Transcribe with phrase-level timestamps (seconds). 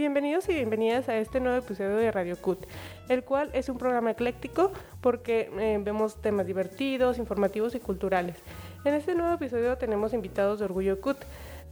[0.00, 2.64] Bienvenidos y bienvenidas a este nuevo episodio de Radio CUT,
[3.10, 4.72] el cual es un programa ecléctico
[5.02, 8.38] porque eh, vemos temas divertidos, informativos y culturales.
[8.86, 11.18] En este nuevo episodio tenemos invitados de Orgullo CUT,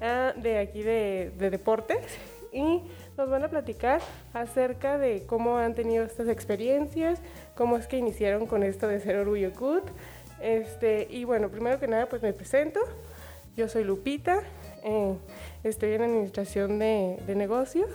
[0.03, 2.05] ah, de aquí de, de deportes,
[2.53, 2.83] y
[3.17, 4.03] nos van a platicar
[4.35, 7.23] acerca de cómo han tenido estas experiencias,
[7.55, 9.85] cómo es que iniciaron con esto de ser Orgullo CUT.
[10.43, 12.81] Este, y bueno, primero que nada, pues me presento.
[13.57, 14.43] Yo soy Lupita,
[14.85, 15.15] eh,
[15.65, 17.89] estoy en administración de, de negocios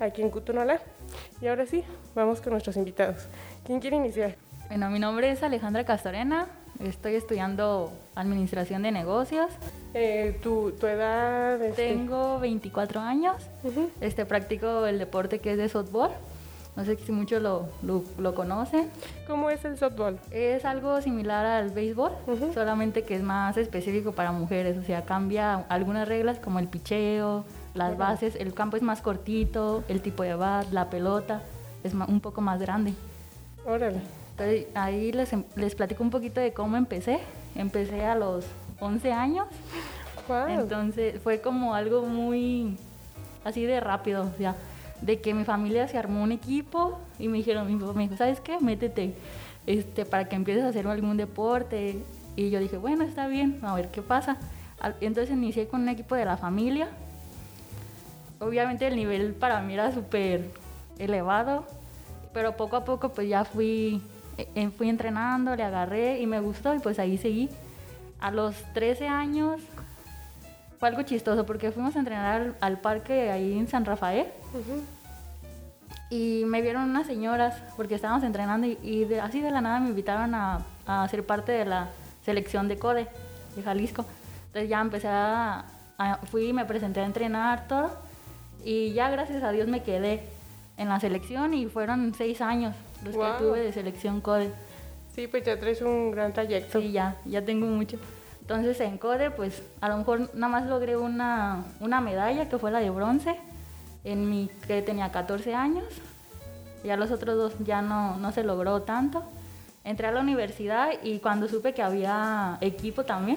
[0.00, 0.80] aquí en Cutunola.
[1.40, 3.26] Y ahora sí, vamos con nuestros invitados.
[3.64, 4.36] ¿Quién quiere iniciar?
[4.68, 6.46] Bueno, mi nombre es Alejandra Castorena,
[6.80, 9.50] estoy estudiando administración de negocios.
[9.94, 11.60] Eh, ¿tu, tu edad?
[11.62, 11.88] este?
[11.88, 13.36] Tengo 24 años,
[14.00, 16.10] este, practico el deporte que es de softball.
[16.78, 18.88] No sé si muchos lo, lo, lo conocen.
[19.26, 20.16] ¿Cómo es el softball?
[20.30, 22.12] Es algo similar al béisbol,
[22.54, 24.78] solamente que es más específico para mujeres.
[24.78, 29.82] O sea, cambia algunas reglas como el picheo, las bases, el campo es más cortito,
[29.88, 31.42] el tipo de bat, la pelota
[31.82, 32.94] es un poco más grande.
[33.66, 34.00] Órale.
[34.30, 37.18] Entonces, ahí les, em- les platico un poquito de cómo empecé.
[37.56, 38.44] Empecé a los
[38.78, 39.46] 11 años,
[40.28, 40.46] Wow.
[40.60, 42.76] entonces fue como algo muy
[43.44, 44.54] así de rápido, o sea,
[45.02, 48.16] de que mi familia se armó un equipo y me dijeron, mi papá me dijo,
[48.16, 48.58] ¿sabes qué?
[48.60, 49.14] Métete
[49.66, 51.98] este, para que empieces a hacer algún deporte.
[52.36, 54.38] Y yo dije, bueno, está bien, a ver qué pasa.
[55.00, 56.88] Entonces inicié con un equipo de la familia.
[58.40, 60.50] Obviamente el nivel para mí era súper
[60.98, 61.66] elevado,
[62.32, 64.00] pero poco a poco pues ya fui,
[64.36, 67.48] eh, fui entrenando, le agarré y me gustó y pues ahí seguí.
[68.20, 69.60] A los 13 años
[70.78, 74.82] fue algo chistoso porque fuimos a entrenar al, al parque ahí en San Rafael Ujú.
[76.10, 79.80] y me vieron unas señoras porque estábamos entrenando y, y de- así de la nada
[79.80, 81.88] me invitaron a, a ser parte de la
[82.24, 83.08] selección de CODE
[83.56, 84.04] de Jalisco.
[84.46, 85.64] Entonces ya empecé a,
[85.98, 87.90] a- fui, me presenté a entrenar todo
[88.64, 90.22] y ya gracias a Dios me quedé
[90.76, 92.74] en la selección y fueron seis años
[93.04, 94.50] los que tuve de selección CODE.
[95.14, 96.80] Sí, pues ya traes un gran trayecto.
[96.80, 97.98] Sí, ya, ya tengo mucho.
[98.48, 102.70] Entonces en CODE, pues a lo mejor nada más logré una, una medalla que fue
[102.70, 103.36] la de bronce,
[104.04, 105.84] en mi que tenía 14 años.
[106.82, 109.22] Ya los otros dos ya no, no se logró tanto.
[109.84, 113.36] Entré a la universidad y cuando supe que había equipo también,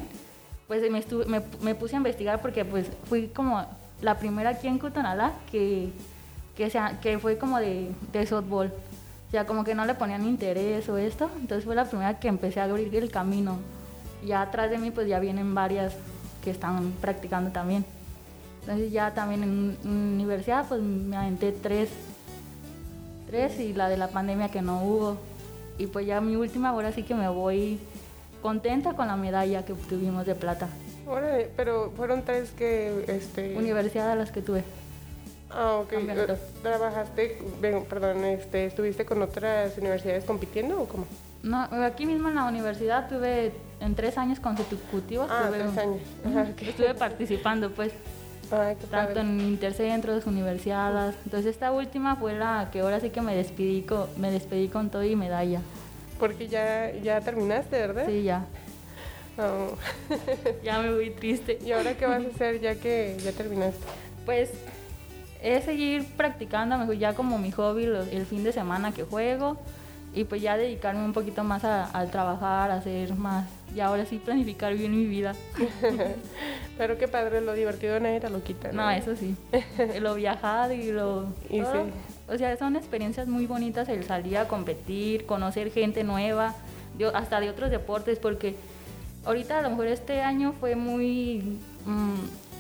[0.70, 3.66] pues me, puse a investigar porque pues fui como
[4.02, 5.92] la primera aquí en Cutonalá que,
[6.56, 8.72] que, sea, que fue como de, de softball.
[9.28, 11.30] O sea, como que no le ponían interés o esto.
[11.42, 13.60] Entonces fue la primera que empecé a abrir el camino.
[14.26, 15.94] Ya atrás de mí pues ya vienen varias
[16.44, 17.86] que están practicando también.
[18.62, 21.90] Entonces ya también en, universidad pues me aventé tres,
[23.28, 25.18] tres y la de la pandemia que no hubo.
[25.78, 27.80] Y pues ya mi última ahora sí que me voy
[28.42, 30.68] contenta con la medalla que obtuvimos de plata.
[31.08, 33.56] Órale, pero fueron tres que, este...
[33.58, 34.64] Universidad a las que tuve.
[35.50, 35.94] Ah, ok.
[36.62, 37.40] ¿Trabajaste,
[37.90, 41.06] perdón, este, estuviste con otras universidades compitiendo o cómo?
[41.44, 45.28] No, aquí mismo en la universidad tuve en tres años consecutivos.
[45.30, 46.02] Ah, tuve- tres años.
[46.26, 46.62] Ujú, Ajá, ok.
[46.62, 47.92] Estuve participando pues.
[48.52, 49.22] Ay, qué tanto padre.
[49.22, 51.16] en intercentros, universidades.
[51.26, 54.90] Entonces esta última fue la que ahora sí que me despedí con, me despedí con
[54.90, 55.62] todo y medalla.
[56.20, 58.06] Porque ya, ya terminaste, ¿verdad?
[58.08, 58.46] Sí, ya.
[59.38, 59.76] Oh.
[60.64, 61.58] Ya me voy triste.
[61.66, 63.80] ¿Y ahora qué vas a hacer ya que ya terminaste?
[64.26, 64.52] Pues
[65.42, 69.58] es seguir practicando, mejor ya como mi hobby el fin de semana que juego
[70.14, 74.06] y pues ya dedicarme un poquito más a, al trabajar, a hacer más y ahora
[74.06, 75.34] sí planificar bien mi vida.
[76.78, 78.72] Pero qué padre, lo divertido nadie te lo quita.
[78.72, 79.36] No, eso sí.
[80.02, 81.28] lo viajar y lo...
[81.50, 81.86] Y todo.
[81.86, 81.92] sí.
[82.28, 86.56] O sea, son experiencias muy bonitas el salir a competir, conocer gente nueva,
[87.14, 88.56] hasta de otros deportes, porque
[89.26, 91.60] ahorita a lo mejor este año fue muy...
[91.86, 92.51] mm,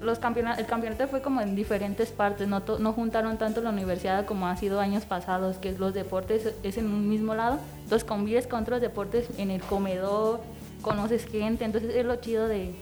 [0.00, 3.70] los campeona- el campeonato fue como en diferentes partes, no, to- no juntaron tanto la
[3.70, 8.04] universidad como ha sido años pasados, que los deportes es en un mismo lado, entonces
[8.06, 10.40] convives con otros deportes en el comedor,
[10.82, 12.72] conoces gente, entonces es lo chido de,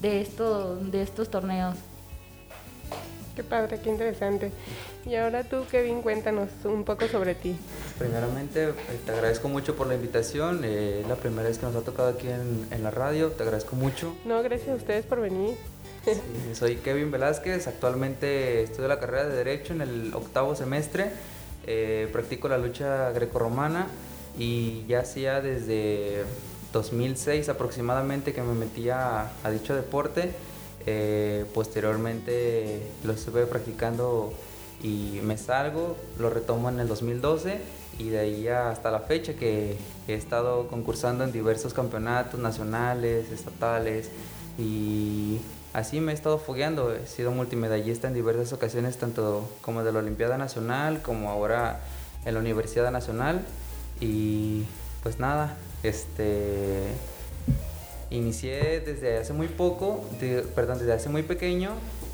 [0.00, 1.76] de, esto, de estos torneos.
[3.34, 4.52] Qué padre, qué interesante.
[5.06, 7.56] Y ahora tú, Kevin, cuéntanos un poco sobre ti.
[7.98, 8.74] Primeramente, eh,
[9.06, 10.60] te agradezco mucho por la invitación.
[10.64, 13.30] eh, Es la primera vez que nos ha tocado aquí en, en la radio.
[13.30, 14.14] Te agradezco mucho.
[14.26, 15.56] No, gracias a ustedes por venir.
[16.54, 17.66] Soy Kevin Velázquez.
[17.68, 21.12] Actualmente estudio la carrera de Derecho en el octavo semestre.
[21.66, 23.86] eh, practico la lucha grecorromana
[24.36, 26.24] y ya hacía desde
[26.72, 30.32] 2006 aproximadamente que me metí a, a dicho deporte.
[30.86, 34.32] Eh, posteriormente lo estuve practicando
[34.82, 37.60] y me salgo, lo retomo en el 2012
[38.00, 39.76] y de ahí hasta la fecha que
[40.08, 44.10] he estado concursando en diversos campeonatos nacionales, estatales,
[44.58, 45.40] y
[45.72, 46.94] así me he estado fogueando.
[46.94, 51.80] He sido multimedallista en diversas ocasiones, tanto como de la Olimpiada Nacional como ahora
[52.24, 53.42] en la Universidad Nacional.
[54.00, 54.64] Y
[55.02, 56.82] pues nada, este
[58.10, 60.04] inicié desde hace muy poco,
[60.54, 61.70] perdón, desde hace muy pequeño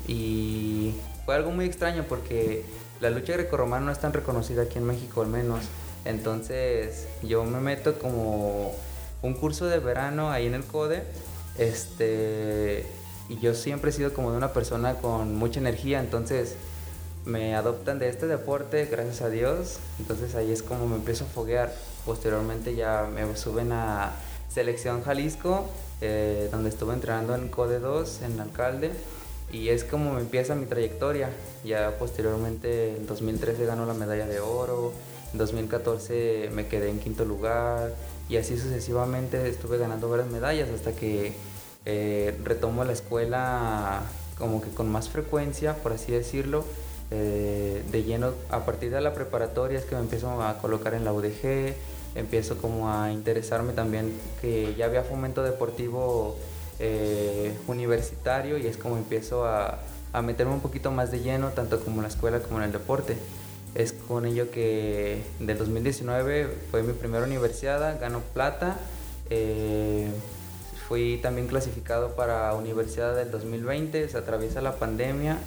[0.07, 0.93] y
[1.25, 2.63] fue algo muy extraño porque
[3.01, 5.65] la lucha grecorromana no es tan reconocida aquí en México al menos.
[6.05, 8.73] Entonces yo me meto como
[9.21, 11.03] un curso de verano ahí en el CODE.
[11.59, 12.85] Este,
[13.27, 16.55] y yo siempre he sido como de una persona con mucha energía, entonces
[17.25, 19.79] me adoptan de este deporte, gracias a Dios.
[19.99, 21.73] Entonces ahí es como me empiezo a foguear.
[22.05, 24.13] Posteriormente ya me suben a
[24.49, 25.69] Selección Jalisco,
[25.99, 28.91] eh, donde estuve entrenando en CODE 2, en Alcalde.
[29.51, 31.29] Y es como me empieza mi trayectoria.
[31.65, 34.93] Ya posteriormente en 2013 ganó la medalla de oro,
[35.33, 37.93] en 2014 me quedé en quinto lugar
[38.29, 41.33] y así sucesivamente estuve ganando varias medallas hasta que
[41.91, 44.01] eh, retomo la escuela
[44.37, 46.63] como que con más frecuencia, por así decirlo,
[47.09, 51.03] eh, de lleno a partir de la preparatoria es que me empiezo a colocar en
[51.03, 51.73] la UDG,
[52.13, 56.37] empiezo como a interesarme también que ya había fomento deportivo
[56.77, 59.79] eh, universitario y es como empiezo a,
[60.13, 62.71] a, meterme un poquito más de lleno tanto como en la escuela como en el
[62.71, 63.17] deporte.
[63.73, 68.77] Es con ello que del 2019 fue mi primera universidad, ganó plata.
[70.89, 75.37] Fui también clasificado para universidad del 2020, se atraviesa la pandemia,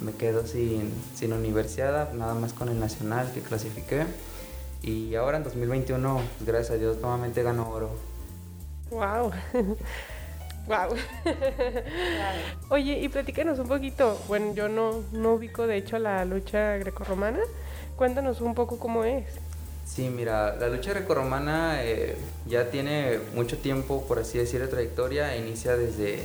[0.00, 4.06] me quedo sin, sin universidad, nada más con el nacional que clasifiqué.
[4.82, 7.90] Y ahora en 2021, gracias a Dios, nuevamente ganó oro.
[8.90, 9.32] ¡Wow!
[10.68, 10.94] Wow.
[12.68, 14.20] Oye, y platícanos un poquito.
[14.28, 17.38] Bueno, yo no, no ubico de hecho la lucha grecorromana.
[17.96, 19.24] Cuéntanos un poco cómo es.
[19.88, 22.14] Sí, mira, la lucha grecorromana eh,
[22.46, 25.34] ya tiene mucho tiempo, por así decir, de trayectoria.
[25.36, 26.20] Inicia desde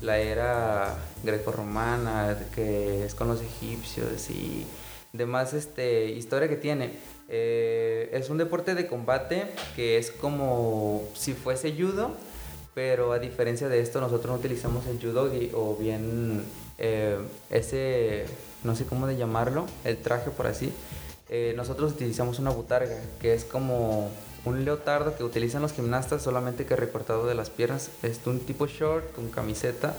[0.00, 4.64] la era grecorromana, que es con los egipcios y
[5.12, 6.92] demás este, historia que tiene.
[7.28, 12.12] Eh, es un deporte de combate que es como si fuese judo,
[12.72, 16.44] pero a diferencia de esto nosotros no utilizamos el judo o bien
[16.78, 17.18] eh,
[17.50, 18.26] ese,
[18.62, 20.72] no sé cómo de llamarlo, el traje por así.
[21.28, 24.10] Eh, nosotros utilizamos una butarga, que es como
[24.44, 27.90] un leotardo que utilizan los gimnastas, solamente que recortado de las piernas.
[28.02, 29.94] Es un tipo short con camiseta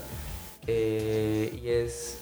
[0.66, 2.18] eh, y es,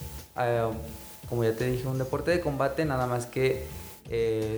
[1.29, 3.67] como ya te dije, un deporte de combate, nada más que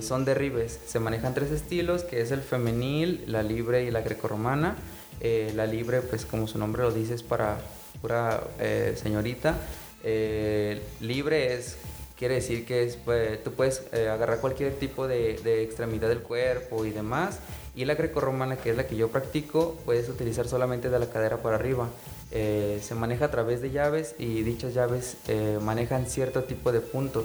[0.02, 0.79] son derribes.
[0.87, 4.76] Se manejan tres estilos, que es el femenil, la libre y la grecorromana.
[5.20, 7.58] Eh, la libre, pues como su nombre lo dice, es para
[8.00, 9.56] pura eh, señorita.
[10.02, 11.76] Eh, libre es,
[12.21, 16.93] quiere decir que es, pues, tú puedes agarrar cualquier tipo de, extremidad del cuerpo y
[16.93, 17.41] demás.
[17.75, 21.39] Y la grecorromana, que es la que yo practico, puedes utilizar solamente de la cadera
[21.39, 21.89] para arriba.
[22.31, 25.17] se maneja a través de llaves y dichas llaves
[25.61, 27.25] manejan cierto tipo de puntos.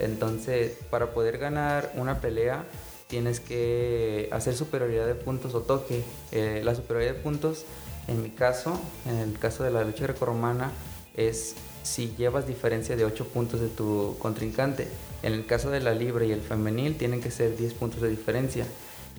[0.00, 2.64] Entonces, para poder ganar una pelea,
[3.10, 6.02] tienes que hacer superioridad de puntos o toque.
[6.32, 7.66] Eh, la superioridad de puntos,
[8.08, 10.72] en mi caso, en el caso de la lucha grecorromana,
[11.16, 14.88] es si llevas diferencia de 8 puntos de tu contrincante.
[15.22, 18.08] En el caso de la libre y el femenil, tienen que ser 10 puntos de
[18.08, 18.66] diferencia.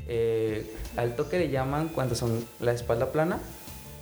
[0.07, 3.39] Eh, al toque le llaman cuando son la espalda plana.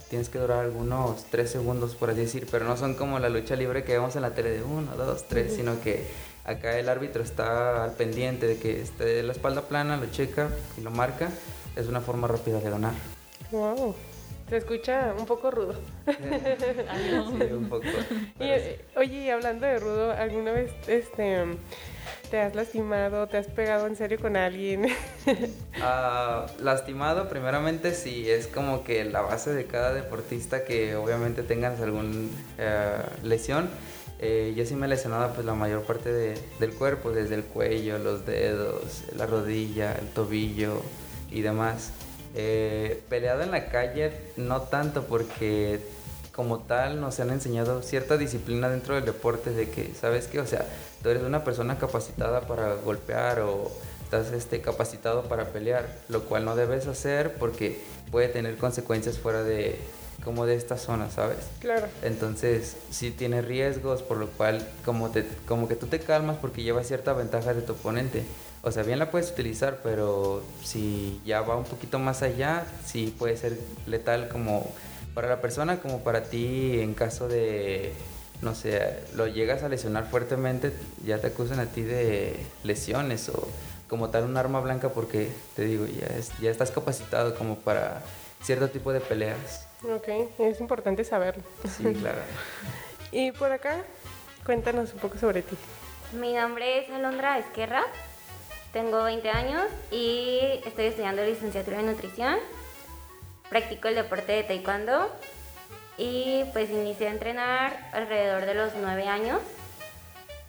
[0.09, 3.55] Tienes que durar algunos 3 segundos, por así decir, pero no son como la lucha
[3.55, 6.07] libre que vemos en la tele de 1, 2, 3, sino que
[6.49, 10.49] Acá el árbitro está al pendiente de que esté la espalda plana, lo checa
[10.79, 11.29] y lo marca.
[11.75, 12.93] Es una forma rápida de ganar.
[13.51, 13.93] Wow.
[14.49, 15.75] Se escucha un poco rudo.
[16.07, 17.85] sí, un poco.
[18.95, 21.45] Oye, y hablando de rudo, ¿alguna vez este
[22.31, 24.87] te has lastimado, te has pegado en serio con alguien?
[25.81, 31.79] Ah, lastimado, primeramente sí, es como que la base de cada deportista que obviamente tengas
[31.79, 32.27] alguna
[32.57, 33.69] eh, lesión
[34.21, 37.97] eh, yo sí me he lesionado pues la mayor parte del cuerpo, desde el cuello,
[37.97, 40.81] los dedos, la rodilla, el tobillo
[41.31, 41.93] y demás.
[42.35, 45.79] Eh, peleado en la calle no tanto porque
[46.31, 50.39] como tal nos han enseñado cierta disciplina dentro del deporte de que, ¿sabes qué?
[50.39, 50.65] O sea,
[51.03, 53.71] tú eres una persona capacitada para golpear o
[54.03, 59.43] estás este, capacitado para pelear, lo cual no debes hacer porque puede tener consecuencias fuera
[59.43, 59.77] de,
[60.23, 61.37] como de esta zona, ¿sabes?
[61.59, 61.87] Claro.
[62.03, 66.63] Entonces, sí tiene riesgos, por lo cual como, te, como que tú te calmas porque
[66.63, 68.23] lleva cierta ventaja de tu oponente.
[68.61, 73.15] O sea, bien la puedes utilizar, pero si ya va un poquito más allá, sí
[73.17, 74.69] puede ser letal como
[75.13, 77.93] para la persona como para ti en caso de,
[78.41, 80.73] no sé, lo llegas a lesionar fuertemente,
[81.05, 83.47] ya te acusan a ti de lesiones o
[83.87, 88.01] como tal un arma blanca porque te digo, ya, es, ya estás capacitado como para
[88.41, 89.67] cierto tipo de peleas.
[89.83, 90.07] Ok,
[90.39, 91.43] es importante saberlo.
[91.77, 92.19] Sí, claro.
[93.11, 93.83] y por acá,
[94.45, 95.57] cuéntanos un poco sobre ti.
[96.13, 97.83] Mi nombre es Alondra Esquerra,
[98.71, 102.37] tengo 20 años y estoy estudiando licenciatura en nutrición.
[103.49, 105.09] Practico el deporte de taekwondo
[105.97, 109.39] y pues inicié a entrenar alrededor de los 9 años.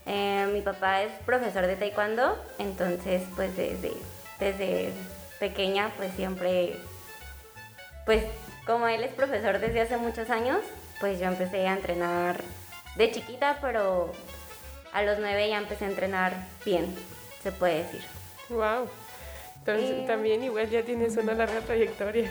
[0.06, 3.92] Eh, mi papá es profesor de taekwondo, entonces pues desde,
[4.38, 4.92] desde
[5.38, 6.76] pequeña pues siempre,
[8.04, 8.24] pues
[8.66, 10.58] como él es profesor desde hace muchos años,
[11.00, 12.42] pues yo empecé a entrenar
[12.96, 14.12] de chiquita, pero
[14.92, 16.34] a los 9 ya empecé a entrenar
[16.64, 16.94] bien,
[17.42, 18.02] se puede decir.
[18.48, 18.88] Wow.
[19.58, 20.04] Entonces Eh.
[20.06, 22.30] también igual ya tienes una larga trayectoria.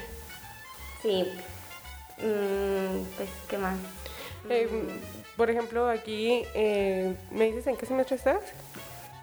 [1.01, 1.23] Sí.
[2.17, 3.77] Mm, pues, ¿qué más?
[4.49, 4.67] Eh,
[5.37, 8.41] por ejemplo, aquí, eh, ¿me dices en qué semestre estás?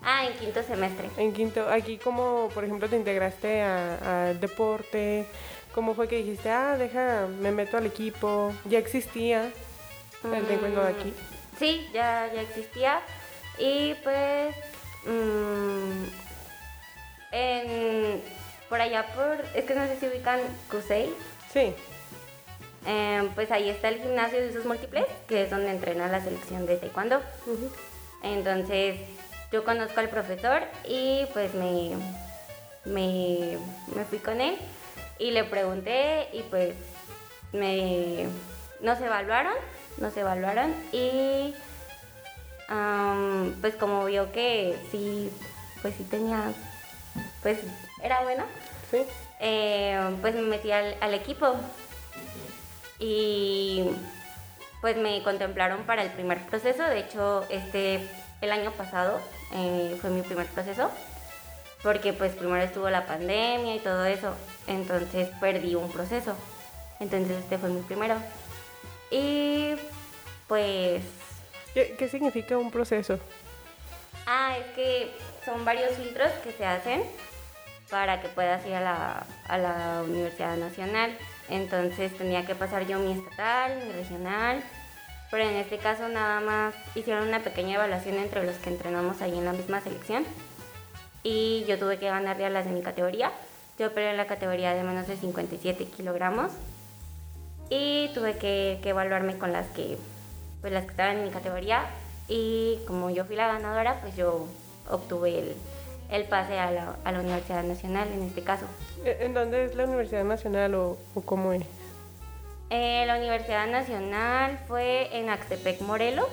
[0.02, 1.10] Ah, en quinto semestre.
[1.16, 1.68] En quinto.
[1.68, 5.26] Aquí, ¿cómo, por ejemplo, te integraste al deporte?
[5.74, 8.52] ¿Cómo fue que dijiste, ah, deja, me meto al equipo?
[8.64, 9.50] ¿Ya existía
[10.24, 11.14] el taekwondo de aquí?
[11.58, 13.00] Sí, ya, ya existía.
[13.58, 14.54] Y pues,
[15.06, 16.04] mm,
[17.32, 18.22] en,
[18.68, 21.12] por allá por, es que no sé si ubican Kusei,
[21.52, 21.74] Sí.
[22.86, 26.66] eh, pues ahí está el gimnasio de usos múltiples, que es donde entrena la selección
[26.66, 27.20] de taekwondo.
[28.22, 29.00] Entonces,
[29.52, 31.92] yo conozco al profesor y pues me,
[32.84, 33.58] me,
[33.94, 34.56] me fui con él
[35.18, 36.74] y le pregunté y pues
[37.52, 38.26] me,
[38.80, 39.54] nos evaluaron,
[39.98, 41.54] nos evaluaron y
[43.60, 45.30] pues como vio que sí,
[45.82, 46.52] pues sí tenía,
[47.42, 47.58] pues
[48.02, 48.44] era buena,
[48.90, 48.98] Sí.
[49.40, 51.54] eh, pues me metí al, al equipo
[52.98, 53.84] y
[54.80, 56.82] pues me contemplaron para el primer proceso.
[56.84, 58.08] De hecho, este,
[58.40, 59.18] el año pasado
[59.54, 60.90] eh, fue mi primer proceso
[61.82, 64.32] porque pues primero estuvo la pandemia y todo eso,
[64.66, 66.34] entonces perdí un proceso.
[66.98, 68.16] Entonces este fue mi primero.
[69.10, 69.74] Y
[70.48, 71.02] pues
[71.76, 73.18] ¿Qué, significa un proceso?
[74.24, 75.10] Ah, es que
[75.44, 77.02] son varios filtros que se hacen
[77.90, 81.14] para que puedas ir a la, a la Universidad Nacional.
[81.50, 84.64] Entonces tenía que pasar yo mi estatal, mi regional,
[85.30, 89.36] pero en este caso nada más hicieron una pequeña evaluación entre los que entrenamos ahí
[89.36, 90.24] en la misma selección
[91.22, 93.32] y yo tuve que ganarle a las de mi categoría.
[93.78, 96.52] Yo peleé en la categoría de menos de 57 kilogramos
[97.68, 99.98] y tuve que, que evaluarme con las que,
[100.66, 101.84] pues las que estaban en mi categoría
[102.26, 104.48] y como yo fui la ganadora, pues yo
[104.90, 105.54] obtuve el,
[106.10, 108.64] el pase a la, a la Universidad Nacional en este caso.
[109.04, 111.62] ¿E- ¿En dónde es la Universidad Nacional o, o cómo es?
[112.70, 116.26] Eh, la Universidad Nacional fue en Axtepec, Morelos,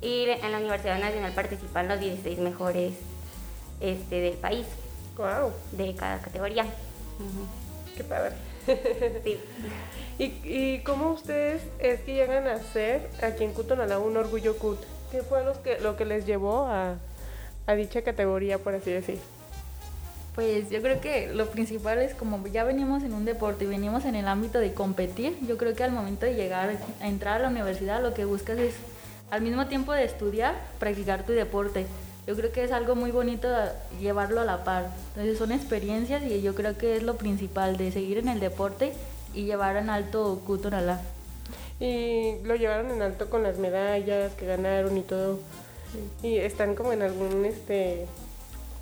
[0.00, 2.92] y en la Universidad Nacional participan los 16 mejores
[3.80, 4.66] este, del país,
[5.16, 6.64] Wow, de cada categoría.
[7.96, 8.36] Qué padre.
[9.24, 9.38] Sí.
[10.18, 14.78] ¿Y, ¿Y cómo ustedes es que llegan a ser aquí en Cutonalá un orgullo CUT?
[15.12, 16.96] ¿Qué fue los que, lo que les llevó a,
[17.66, 19.18] a dicha categoría, por así decir?
[20.34, 24.04] Pues yo creo que lo principal es como ya venimos en un deporte y venimos
[24.04, 27.42] en el ámbito de competir, yo creo que al momento de llegar a entrar a
[27.42, 28.74] la universidad lo que buscas es
[29.30, 31.86] al mismo tiempo de estudiar, practicar tu deporte.
[32.28, 33.48] Yo creo que es algo muy bonito
[33.98, 34.90] llevarlo a la par.
[35.14, 38.92] Entonces son experiencias y yo creo que es lo principal de seguir en el deporte
[39.32, 41.00] y llevar en alto Kutonalá.
[41.80, 45.38] Y lo llevaron en alto con las medallas que ganaron y todo.
[46.22, 48.04] Y están como en algún este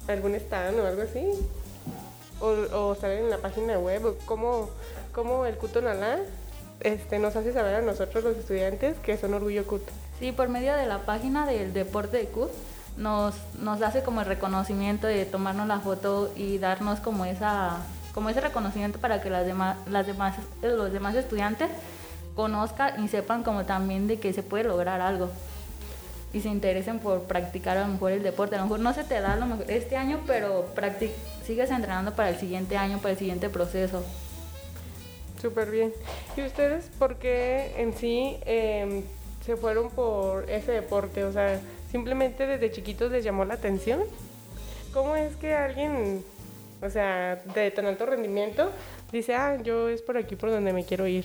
[0.08, 1.30] algún stand o algo así.
[2.40, 4.06] O, o salen en la página web.
[4.06, 4.70] o ¿Cómo,
[5.12, 6.18] cómo el Cutonalá
[6.80, 9.82] este, nos hace saber a nosotros los estudiantes que son orgullo CUT?
[10.18, 12.50] Sí, por medio de la página del deporte de CUT
[12.96, 17.78] nos, nos hace como el reconocimiento de tomarnos la foto y darnos como esa
[18.14, 21.68] como ese reconocimiento para que las demás, las demás, los demás estudiantes
[22.34, 25.28] conozcan y sepan como también de que se puede lograr algo
[26.32, 28.56] y se interesen por practicar a lo mejor el deporte.
[28.56, 31.10] A lo mejor no se te da a lo mejor este año, pero practic
[31.44, 34.02] sigues entrenando para el siguiente año, para el siguiente proceso.
[35.40, 35.92] Súper bien.
[36.36, 39.02] ¿Y ustedes por qué en sí em,
[39.44, 41.24] se fueron por ese deporte?
[41.24, 41.60] O sea,
[41.96, 44.00] simplemente desde chiquitos les llamó la atención.
[44.92, 46.22] ¿Cómo es que alguien,
[46.82, 48.70] o sea, de tan alto rendimiento,
[49.12, 51.24] dice, ah, yo es por aquí por donde me quiero ir?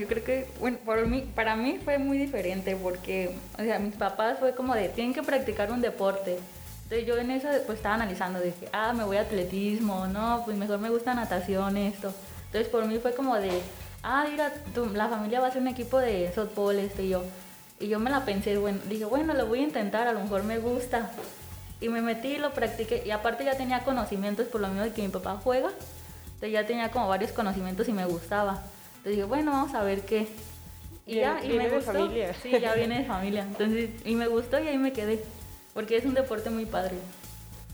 [0.00, 3.94] Yo creo que, bueno, por mí, para mí fue muy diferente porque, o sea, mis
[3.96, 6.38] papás fue como de, tienen que practicar un deporte.
[6.84, 10.56] Entonces yo en eso pues estaba analizando, dije, ah, me voy a atletismo, no, pues
[10.56, 12.14] mejor me gusta natación, esto.
[12.46, 13.50] Entonces por mí fue como de,
[14.02, 17.22] ah, mira, tu- la familia va a hacer un equipo de softball, este, y yo.
[17.78, 20.44] Y yo me la pensé, bueno, dije, bueno, lo voy a intentar, a lo mejor
[20.44, 21.10] me gusta.
[21.80, 23.02] Y me metí y lo practiqué.
[23.04, 25.68] Y aparte ya tenía conocimientos por lo mismo de que mi papá juega.
[26.26, 28.62] Entonces ya tenía como varios conocimientos y me gustaba.
[28.88, 30.26] Entonces dije, bueno, vamos a ver qué.
[31.06, 31.92] Y ya, y viene me de gustó.
[31.92, 32.34] familia.
[32.42, 33.42] Sí, ya viene de familia.
[33.42, 35.22] Entonces, y me gustó y ahí me quedé.
[35.74, 36.96] Porque es un deporte muy padre.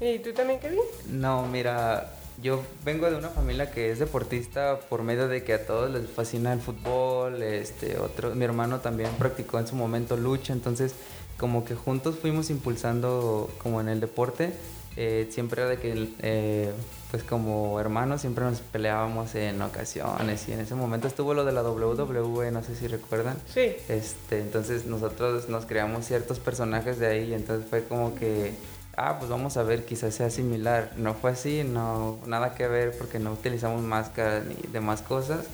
[0.01, 0.81] ¿Y tú también, Kevin?
[1.07, 5.67] No, mira, yo vengo de una familia que es deportista por medio de que a
[5.67, 10.53] todos les fascina el fútbol, este, otro, mi hermano también practicó en su momento lucha,
[10.53, 10.95] entonces
[11.37, 14.53] como que juntos fuimos impulsando como en el deporte,
[14.97, 16.71] eh, siempre de que, eh,
[17.11, 21.53] pues como hermanos siempre nos peleábamos en ocasiones y en ese momento estuvo lo de
[21.53, 23.37] la WWE, no sé si recuerdan.
[23.53, 23.75] Sí.
[23.89, 28.53] Este, entonces nosotros nos creamos ciertos personajes de ahí y entonces fue como que,
[28.97, 30.93] ah, pues vamos a ver, quizás sea similar.
[30.97, 35.47] No fue así, no, nada que ver porque no utilizamos máscaras ni demás cosas.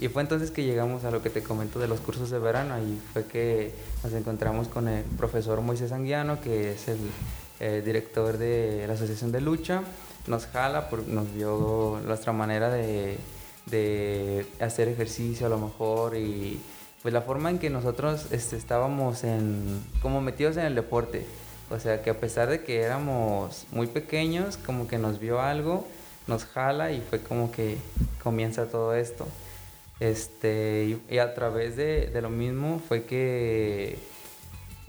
[0.00, 2.78] Y fue entonces que llegamos a lo que te comento de los cursos de verano
[2.78, 3.72] y fue que
[4.02, 6.98] nos encontramos con el profesor Moisés Anguiano, que es el
[7.60, 9.82] eh, director de la Asociación de Lucha.
[10.26, 13.18] Nos jala, por- nos vio nuestra manera de,
[13.66, 16.60] de hacer ejercicio a lo mejor y
[17.02, 21.26] pues la forma en que nosotros este, estábamos en, como metidos en el deporte.
[21.72, 25.86] O sea, que a pesar de que éramos muy pequeños, como que nos vio algo,
[26.26, 27.78] nos jala y fue como que
[28.22, 29.26] comienza todo esto.
[30.00, 33.98] Este, y, a través de, de lo mismo fue que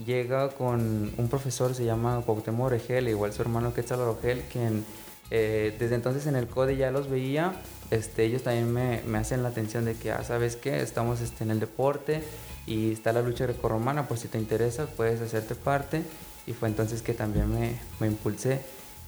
[0.03, 4.85] llega con un profesor, se llama Cuauhtémoc Oregel, igual su hermano Quetzal Orogel, quien
[5.31, 7.53] eh, desde entonces en el CODE ya los veía.
[7.91, 10.81] Este, ellos también me, me hacen la atención de que, ah, ¿sabes qué?
[10.81, 12.23] Estamos este, en el deporte
[12.65, 16.03] y está la lucha grecorromana, pues si te interesa puedes hacerte parte.
[16.47, 18.62] Y fue entonces que también me, me impulsé.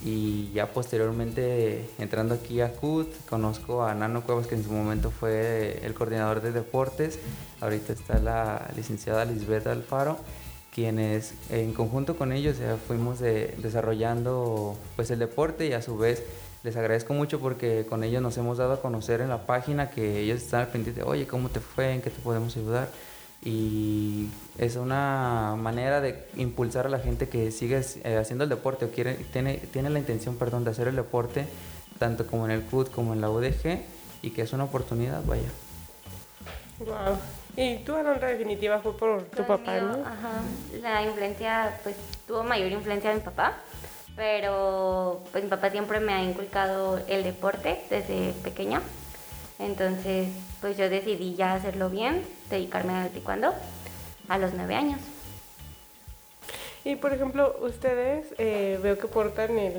[0.03, 5.09] Y ya posteriormente, entrando aquí a CUT, conozco a Nano Cuevas, que en su momento
[5.11, 7.19] fue el coordinador de deportes.
[7.61, 10.17] Ahorita está la licenciada Lisbeth Alfaro,
[10.73, 15.97] quienes en conjunto con ellos ya fuimos de- desarrollando pues el deporte y a su
[15.97, 16.23] vez
[16.63, 20.19] les agradezco mucho porque con ellos nos hemos dado a conocer en la página que
[20.19, 21.93] ellos están al pendiente de, oye, ¿cómo te fue?
[21.93, 22.89] ¿En qué te podemos ayudar?
[23.45, 28.85] Y es una manera de impulsar a la gente que sigue eh, haciendo el deporte
[28.85, 31.45] o quiere, tiene, tiene la intención, perdón, de hacer el deporte,
[31.99, 33.81] tanto como en el CUT como en la UDG,
[34.23, 35.47] y que es una oportunidad, vaya.
[36.79, 37.19] Wow.
[37.55, 39.93] Y tú, Alondra, definitiva fue por tu papá, ¿no?
[40.05, 40.41] Ajá.
[40.81, 41.95] La influencia, pues
[42.27, 43.53] tuvo mayor influencia de mi papá,
[44.15, 48.81] pero pues mi papá siempre me ha inculcado el deporte desde pequeña.
[49.59, 50.29] Entonces,
[50.65, 53.53] pues yo decidí ya hacerlo bien, dedicarme al taekwondo
[54.27, 54.99] a los nueve años.
[56.83, 59.73] Y por ejemplo, ustedes eh, veo que portan el,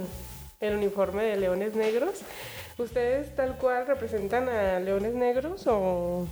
[0.61, 2.21] el uniforme de leones negros.
[2.79, 6.29] ¿Ustedes tal cual representan a leones negros o...?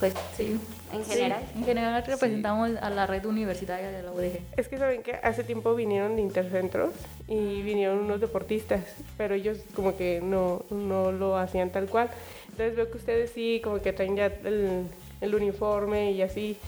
[0.00, 0.58] Pues Sí.
[0.92, 1.42] en Sí, general.
[1.54, 4.40] en general representamos a la red universitaria de la UDG.
[4.56, 6.90] Es que saben que hace tiempo vinieron de Intercentros
[7.28, 8.80] y vinieron unos deportistas,
[9.16, 12.10] pero ellos como que no, no lo hacían tal cual.
[12.58, 14.88] Entonces veo que ustedes sí como que traen ya el,
[15.32, 16.58] uniforme y así.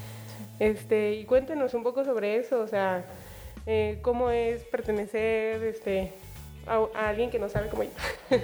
[0.61, 3.05] Este, y cuéntenos un poco sobre eso, o sea,
[3.67, 6.13] eh, cómo es pertenecer este,
[6.65, 7.91] a, a alguien que no sabe como yo.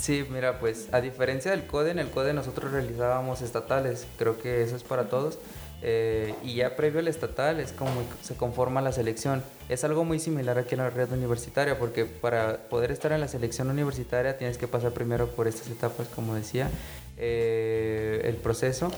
[0.00, 4.60] Sí, mira, pues a diferencia del CODE, en el CODE nosotros realizábamos estatales, creo que
[4.62, 5.38] eso es para todos.
[5.84, 7.90] Eh, y ya previo al estatal es como
[8.22, 9.42] se conforma la selección.
[9.68, 13.28] Es algo muy similar aquí en la red universitaria, porque para poder estar en la
[13.28, 16.70] selección universitaria tienes que pasar primero por estas etapas, como decía,
[17.18, 18.92] eh, el proceso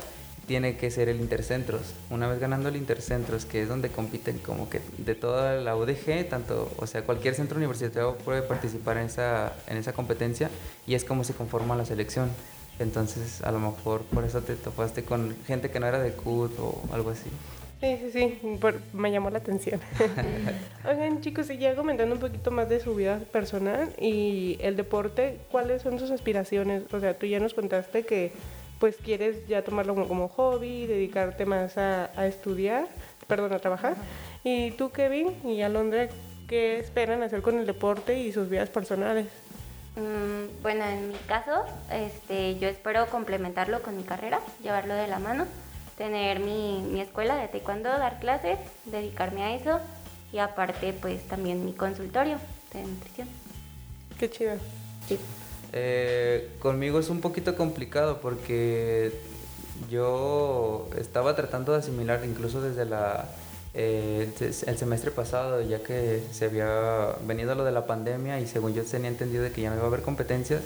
[0.47, 1.94] tiene que ser el Intercentros.
[2.11, 6.29] Una vez ganando el Intercentros, que es donde compiten como que de toda la UDG,
[6.29, 10.51] tanto, o sea, cualquier centro universitario puede participar en esa, en esa competencia
[10.87, 12.31] y es como se conforma la selección.
[12.78, 16.58] Entonces, a lo mejor por eso te topaste con gente que no era de CUT
[16.58, 17.30] o algo así.
[17.80, 18.10] Sí, sí,
[18.40, 19.80] sí, por- me llamó la atención.
[20.88, 25.38] Oigan, chicos, y ya comentando un poquito más de su vida personal y el deporte,
[25.50, 26.82] ¿cuáles son sus aspiraciones?
[26.92, 28.32] O sea, tú ya nos contaste que
[28.80, 32.87] pues quieres ya tomarlo como, como hobby, dedicarte más a, a estudiar,
[33.26, 33.96] perdón, a trabajar.
[34.42, 36.08] Y tú, Kevin y Alondra,
[36.48, 39.26] ¿qué esperan hacer con el deporte y sus vidas personales?
[39.96, 45.18] Mm, bueno, en mi caso, este, yo espero complementarlo con mi carrera, llevarlo de la
[45.18, 45.46] mano,
[45.96, 49.80] tener mi, mi escuela de taekwondo, dar clases, dedicarme a eso
[50.33, 52.38] y aparte pues también mi consultorio
[52.72, 53.28] de nutrición.
[54.18, 54.54] Qué chido.
[55.07, 55.18] Sí.
[55.72, 59.12] Eh, conmigo es un poquito complicado porque
[59.90, 63.28] yo estaba tratando de asimilar incluso desde la,
[63.74, 68.40] eh, el se- el semestre pasado, ya que se había venido lo de la pandemia
[68.40, 70.62] y según yo tenía entendido de que ya no iba a haber competencias,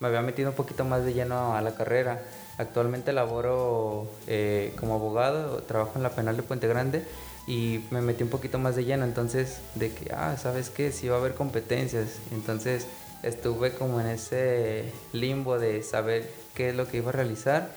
[0.00, 2.22] me había metido un poquito más de lleno a la carrera.
[2.58, 7.02] Actualmente laboro eh, como abogado, trabajo en la penal de Puente Grande
[7.46, 10.92] y me metí un poquito más de lleno, entonces de que, ah, ¿sabes qué?
[10.92, 12.86] Sí va a haber competencias, entonces
[13.22, 17.70] estuve como en ese limbo de saber qué es lo que iba a realizar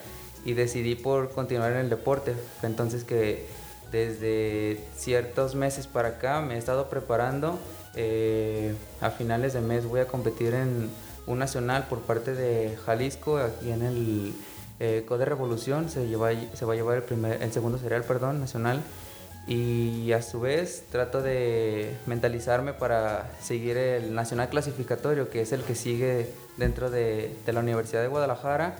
[0.44, 2.34] y decidí por continuar en el deporte.
[2.62, 3.46] Entonces que
[3.92, 7.58] desde ciertos meses para acá me he estado preparando.
[7.94, 10.90] Eh, a finales de mes voy a competir en
[11.26, 14.34] un nacional por parte de Jalisco, aquí en el
[14.80, 15.88] eh, Code Revolución.
[15.88, 18.82] Se, lleva, se va a llevar el, primer, el segundo serial perdón, nacional.
[19.46, 25.62] Y a su vez trato de mentalizarme para seguir el nacional clasificatorio, que es el
[25.62, 28.74] que sigue dentro de, la Universidad de Guadalajara.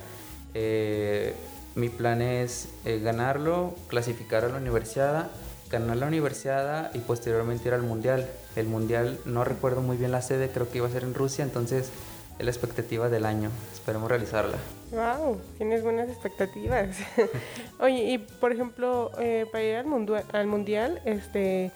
[0.55, 1.35] Eh,
[1.77, 5.31] mi plan es eh, ganarlo, clasificar a la universidad,
[5.71, 8.27] ganar la universidad y posteriormente ir al mundial.
[8.57, 11.45] El mundial no recuerdo muy bien la sede, creo que iba a ser en Rusia,
[11.45, 11.91] entonces
[12.39, 13.51] es la expectativa del año.
[13.75, 14.57] Esperemos realizarla.
[14.91, 16.97] Wow, tienes buenas expectativas.
[17.79, 21.73] Oye, y por ejemplo, eh, para ir al, al mundial, este,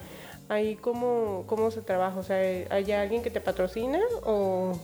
[0.48, 4.78] ahí cómo, cómo se trabaja, o sea, ¿hay alguien que te patrocina o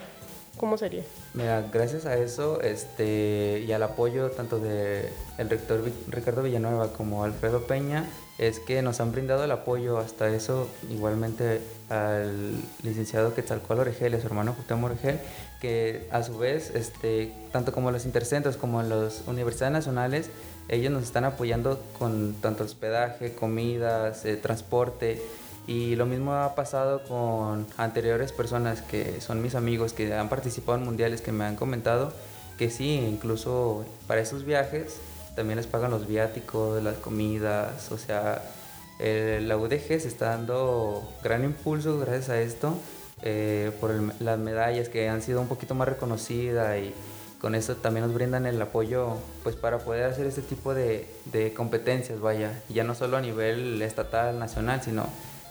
[0.56, 1.02] cómo sería?
[1.34, 7.24] Mira, gracias a eso este, y al apoyo tanto del el rector Ricardo Villanueva como
[7.24, 13.80] Alfredo Peña, es que nos han brindado el apoyo hasta eso, igualmente al licenciado Quetzalcóatl
[13.80, 15.20] Oregel y a su hermano Cuauhtémoc Oregel,
[15.60, 20.30] que a su vez, este, tanto como los intercentros como las universidades nacionales,
[20.68, 25.22] ellos nos están apoyando con tanto hospedaje, comidas, eh, transporte,
[25.66, 30.78] y lo mismo ha pasado con anteriores personas que son mis amigos que han participado
[30.78, 32.12] en mundiales que me han comentado
[32.58, 34.96] que sí, incluso para esos viajes
[35.34, 38.42] también les pagan los viáticos, las comidas, o sea,
[38.98, 42.78] eh, la UDG se está dando gran impulso gracias a esto
[43.22, 46.94] eh, por el- las medallas que han sido un poquito más reconocidas y
[47.40, 51.52] con eso también nos brindan el apoyo pues para poder hacer este tipo de, de
[51.52, 55.06] competencias, vaya, ya no solo a nivel estatal, nacional, sino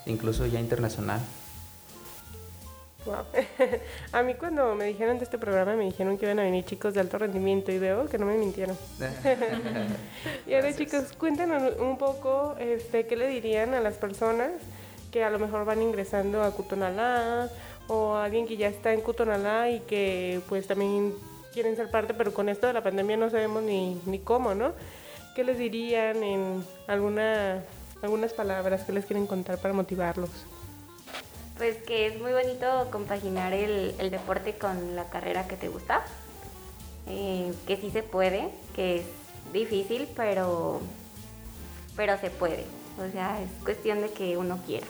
[0.05, 1.19] incluso ya internacional.
[3.05, 3.23] Wow.
[4.13, 6.95] a mí cuando me dijeron de este programa me dijeron que iban a venir chicos
[6.95, 8.75] de alto rendimiento y veo que no me mintieron.
[10.47, 10.77] Y ahora Gracias.
[10.77, 14.51] chicos, cuéntanos un poco este, qué le dirían a las personas
[15.11, 17.49] que a lo mejor van ingresando a Cutonalá
[17.87, 21.13] o a alguien que ya está en Cutonalá y que pues también
[21.53, 24.73] quieren ser parte, pero con esto de la pandemia no sabemos ni, ni cómo, ¿no?
[25.35, 27.63] ¿Qué les dirían en alguna,
[28.05, 30.29] algunas palabras que les quieren contar para motivarlos?
[31.57, 36.03] Pues que es muy bonito compaginar el, el deporte con la carrera que te gusta.
[37.07, 39.05] Eh, que sí se puede, que es
[39.53, 40.81] difícil, pero,
[41.95, 42.63] pero se puede.
[42.97, 44.87] O sea, es cuestión de que uno quiera.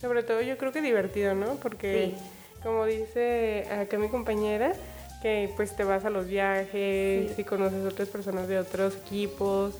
[0.00, 1.56] Sobre todo yo creo que divertido, ¿no?
[1.56, 2.14] Porque
[2.62, 4.72] como dice acá mi compañera,
[5.20, 7.42] que pues te vas a los viajes Sí.
[7.42, 9.74] y conoces otras personas de otros equipos.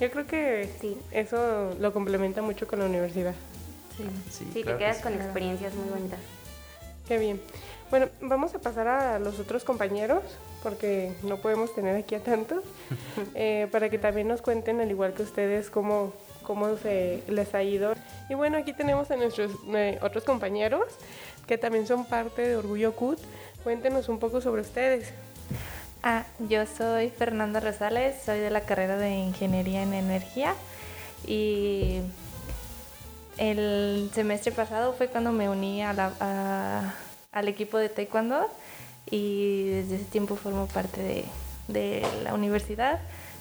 [0.00, 0.98] Yo creo que Sí.
[1.12, 3.34] eso lo complementa mucho con la universidad.
[3.96, 4.04] Sí.
[4.30, 5.02] Sí, Sí, claro te que quedas sí.
[5.02, 6.18] con experiencias muy bonitas.
[7.06, 7.40] Qué bien.
[7.90, 10.22] Bueno, vamos a pasar a los otros compañeros,
[10.62, 12.62] porque no podemos tener aquí a tantos,
[13.34, 17.62] eh, para que también nos cuenten, al igual que ustedes, cómo, cómo se les ha
[17.62, 17.92] ido.
[18.30, 20.84] Y bueno, aquí tenemos a nuestros eh, otros compañeros,
[21.46, 23.18] que también son parte de Orgullo CUT.
[23.62, 25.12] Cuéntenos un poco sobre ustedes.
[26.04, 30.56] Ah, yo soy Fernanda Rosales, soy de la carrera de Ingeniería en Energía
[31.24, 32.00] y
[33.38, 38.48] el semestre pasado fue cuando me uní al equipo de Taekwondo
[39.08, 41.24] y desde ese tiempo formo parte
[41.68, 42.98] de, la universidad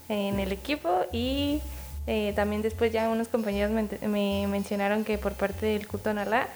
[0.08, 1.64] en el equipo y
[2.06, 6.48] eh, también después ya unos compañeros me mencionaron que por parte del Cutonalá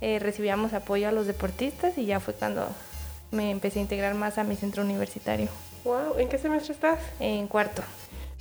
[0.00, 2.66] eh, recibíamos apoyo a los deportistas y ya fue cuando
[3.32, 5.48] me empecé a integrar más a mi centro universitario
[5.84, 7.00] Wow, ¿en qué semestre estás?
[7.18, 7.82] en cuarto.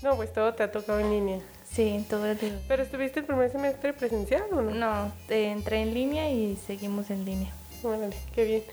[0.03, 1.39] No, pues todo te ha tocado en línea.
[1.71, 2.37] Sí, todo el...
[2.67, 4.71] ¿Pero estuviste el primer semestre presencial o no?
[4.71, 7.49] No, entré en línea y seguimos en línea.
[7.83, 8.63] Órale, qué bien.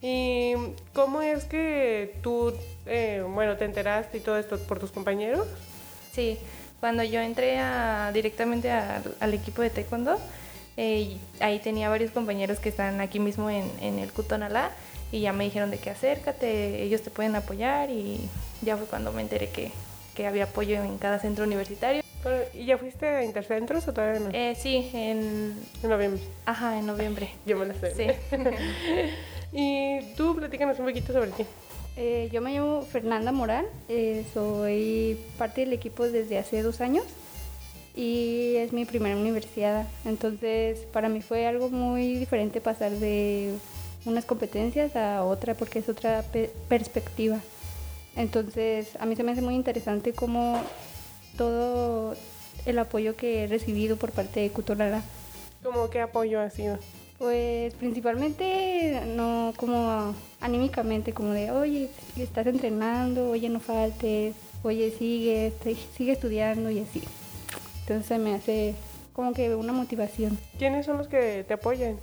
[0.00, 0.54] ¿Y
[0.94, 2.52] cómo es que tú,
[2.86, 5.46] eh, bueno, te enteraste y todo esto por tus compañeros?
[6.12, 6.38] Sí,
[6.80, 10.18] cuando yo entré a- directamente a- al equipo de taekwondo,
[10.76, 14.70] eh, ahí tenía varios compañeros que están aquí mismo en, en el Cutonalá
[15.14, 18.18] y ya me dijeron de que acércate, ellos te pueden apoyar y
[18.62, 19.70] ya fue cuando me enteré que,
[20.16, 22.02] que había apoyo en cada centro universitario.
[22.24, 24.30] Pero, ¿Y ya fuiste a Intercentros o todavía no?
[24.32, 26.20] Eh, sí, en, En noviembre.
[26.46, 27.30] ajá, en noviembre.
[27.46, 27.94] Yo me la sé.
[27.94, 28.36] Sí.
[29.52, 31.44] y tú platícanos un poquito sobre ti.
[31.96, 37.04] Eh, yo me llamo Fernanda Morán, eh, soy parte del equipo desde hace dos años
[37.94, 39.86] y es mi primera universidad.
[40.04, 43.54] Entonces, para mí fue algo muy diferente pasar de
[44.04, 47.40] unas competencias a otra porque es otra pe- perspectiva.
[48.16, 50.60] Entonces, a mí se me hace muy interesante cómo
[51.36, 52.14] todo
[52.66, 55.02] el apoyo que he recibido por parte de Cutonara.
[55.62, 56.78] ¿Cómo qué apoyo ha sido?
[57.18, 61.88] Pues principalmente no como anímicamente, como de, oye,
[62.18, 65.52] estás entrenando, oye, no faltes, oye, sigue,
[65.96, 67.02] sigue estudiando y así.
[67.80, 68.74] Entonces me hace
[69.12, 70.38] como que una motivación.
[70.58, 71.96] ¿Quiénes son los que te apoyan?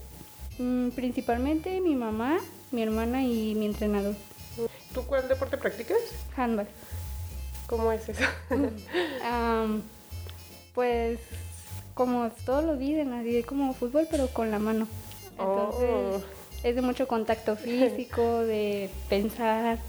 [0.61, 2.39] Mm, principalmente mi mamá,
[2.71, 4.13] mi hermana y mi entrenador.
[4.93, 5.97] ¿Tú cuál deporte practicas?
[6.37, 6.67] Handball.
[7.65, 8.23] ¿Cómo es eso?
[9.23, 9.81] Am,
[10.75, 11.19] pues
[11.95, 14.87] como todos lo dicen, así de como fútbol, pero con la mano.
[15.31, 16.21] Entonces Oh.
[16.63, 19.79] es de mucho contacto físico, de pensar,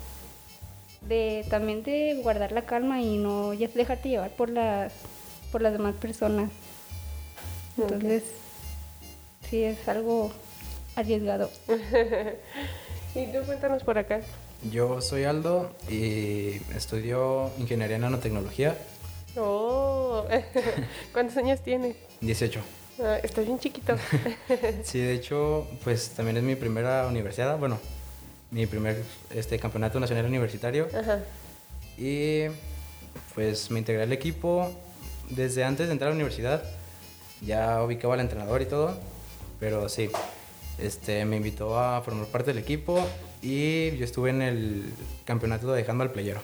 [1.02, 4.92] de también de guardar la calma y no dejarte llevar por las
[5.50, 6.50] por las demás personas.
[7.76, 8.22] Entonces
[9.50, 10.32] sí es algo
[10.96, 11.50] arriesgado.
[13.14, 14.20] y tú cuéntanos por acá.
[14.70, 18.76] Yo soy Aldo y estudio Ingeniería en Nanotecnología,
[19.36, 20.24] Oh,
[21.12, 21.96] ¿cuántos años tienes?
[22.20, 22.60] 18.
[23.00, 23.96] Ah, estás bien chiquito.
[24.84, 27.78] Sí, de hecho, pues también es mi primera universidad, bueno,
[28.50, 30.88] mi primer este, campeonato nacional universitario.
[30.94, 31.20] Ajá.
[31.96, 32.44] Y
[33.34, 34.70] pues me integré al equipo
[35.30, 36.62] desde antes de entrar a la universidad.
[37.40, 38.96] Ya ubicaba al entrenador y todo,
[39.58, 40.10] pero sí,
[40.78, 43.04] este, me invitó a formar parte del equipo
[43.40, 44.84] y yo estuve en el
[45.24, 46.40] campeonato de handball playero.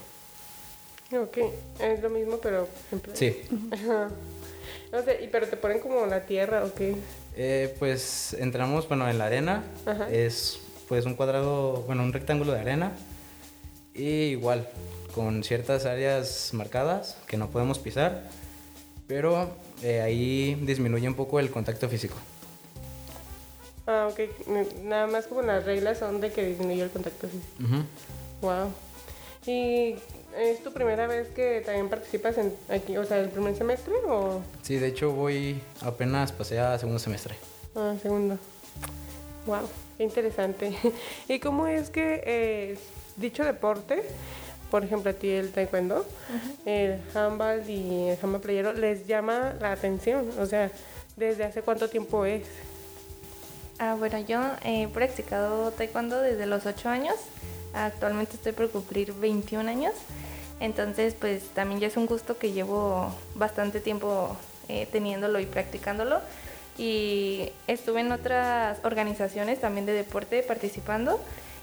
[1.12, 1.38] Ok,
[1.81, 4.09] es lo mismo, pero en Sí, Ajá.
[4.93, 6.97] O sea, y pero te ponen como la tierra, ¿o qué?
[7.37, 9.64] Eh, pues entramos, bueno, en la arena.
[9.87, 10.11] Ajá.
[10.11, 12.93] Es pues un cuadrado, bueno, un rectángulo de arena.
[13.95, 14.69] Y igual,
[15.14, 18.25] con ciertas áreas marcadas que no podemos pisar.
[19.07, 19.51] Pero
[19.83, 22.17] eh, ahí disminuye un poco el contacto físico.
[23.90, 24.20] Ah, ok.
[24.85, 27.85] Nada más como las reglas son de que disminuyó el contacto físico.
[28.42, 28.70] Wow.
[29.46, 29.94] ¿Y
[30.37, 34.42] es tu primera vez que también participas en aquí, o sea, el primer semestre o
[34.62, 37.35] Sí, de hecho voy apenas pasé a segundo semestre.
[37.74, 38.38] ah, segundo?
[39.46, 40.77] Wow, qué interesante.
[41.29, 42.79] ¿Y cómo es que eh,
[43.16, 44.03] dicho deporte,
[44.70, 46.05] por ejemplo a ti el taekwondo,
[46.66, 50.29] el handball y el handball playero, les llama la atención?
[50.38, 50.70] O sea,
[51.16, 52.42] ¿desde hace cuánto tiempo es?
[53.81, 57.14] Ah, bueno, yo he practicado taekwondo desde los 8 años.
[57.73, 59.95] Actualmente estoy por cumplir 21 años.
[60.59, 64.37] Entonces, pues también ya es un gusto que llevo bastante tiempo
[64.69, 66.21] eh, teniéndolo y practicándolo.
[66.77, 71.21] Y estuve en otras organizaciones también de deporte participando.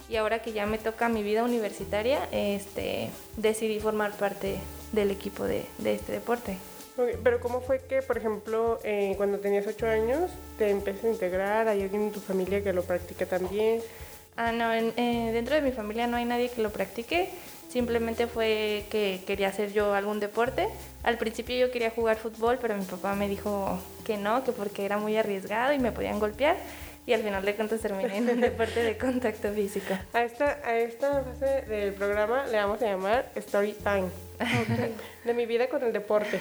[0.07, 4.57] Y ahora que ya me toca mi vida universitaria, este, decidí formar parte
[4.93, 6.57] del equipo de, de este deporte.
[6.97, 11.11] Ok, Pero ¿cómo fue que, por ejemplo, eh, cuando tenías ocho años, te empezaste a
[11.11, 11.67] integrar?
[11.67, 13.81] ¿Hay alguien en tu familia que lo practica también?
[14.37, 17.29] Ah, no, en- eh, dentro de mi familia no hay nadie que lo practique.
[17.69, 20.67] Simplemente fue que quería hacer yo algún deporte.
[21.03, 24.85] Al principio yo quería jugar fútbol, pero mi papá me dijo que no, que porque
[24.85, 26.55] era muy arriesgado y me podían golpear.
[27.05, 29.93] Y al final de cuentas terminé en un deporte de contacto físico.
[30.13, 34.07] A esta, a esta fase del programa le vamos a llamar Story Time.
[35.23, 36.39] De mi vida con el deporte.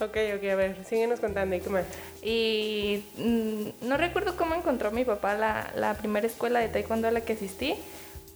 [0.00, 1.56] ok, ok, a ver, síguenos contando.
[1.56, 1.84] ¿Y qué más?
[2.22, 7.10] Y mm, no recuerdo cómo encontró mi papá la, la primera escuela de taekwondo a
[7.10, 7.74] la que asistí,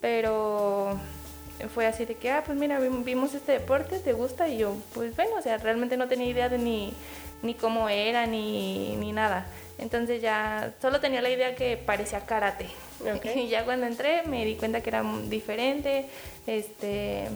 [0.01, 0.99] pero
[1.73, 4.49] fue así de que, ah, pues mira, vim- vimos este deporte, ¿te gusta?
[4.49, 6.93] Y yo, pues bueno, o sea, realmente no tenía idea de ni,
[7.43, 9.47] ni cómo era, ni, ni nada.
[9.79, 12.67] Entonces ya solo tenía la idea que parecía karate.
[13.15, 13.25] Ok.
[13.37, 16.07] Y ya cuando entré me di cuenta que era diferente,
[16.47, 17.29] este...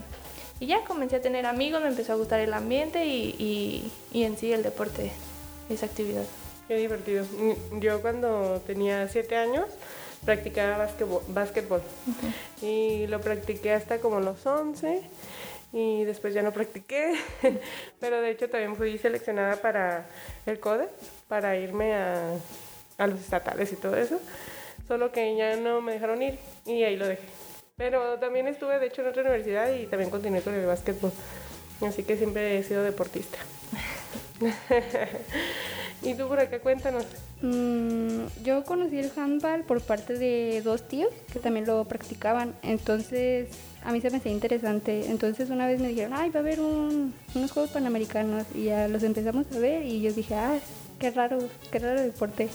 [0.61, 4.25] Y ya comencé a tener amigos, me empezó a gustar el ambiente y, y, y
[4.25, 5.13] en sí el deporte,
[5.71, 6.25] esa actividad.
[6.67, 7.25] Qué divertido.
[7.25, 9.67] Mm, Yo cuando tenía siete años
[10.25, 10.89] practicaba
[11.29, 11.81] básquetbol.
[12.61, 15.03] Y lo practiqué hasta como los 11
[15.73, 17.15] y después ya no practiqué.
[18.01, 20.07] Pero de hecho también fui seleccionada para
[20.47, 20.89] el CODE,
[21.29, 22.33] para irme a,
[22.99, 24.21] a los estatales y todo eso.
[24.87, 27.23] Solo que ya no me dejaron ir y ahí lo dejé.
[27.79, 31.13] Pero también estuve de hecho en otra universidad y también continué con el básquetbol.
[31.81, 33.39] Así que siempre he sido deportista.
[36.03, 37.05] y tú por acá cuéntanos.
[37.41, 43.49] Mm, yo conocí el handball por parte de dos tíos que también lo practicaban, entonces
[43.85, 45.07] a mí se me hacía interesante.
[45.09, 48.89] Entonces una vez me dijeron, ay, va a haber un- unos Juegos Panamericanos y ya
[48.89, 50.59] los empezamos a ver y yo dije, ah,
[50.99, 51.39] qué raro,
[51.71, 52.49] qué raro deporte.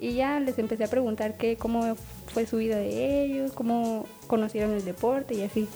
[0.00, 1.94] Y ya les empecé a preguntar qué, cómo
[2.32, 5.68] fue su vida de ellos, cómo conocieron el deporte y así.